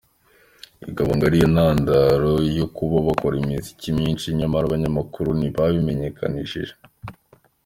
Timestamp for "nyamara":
4.39-4.63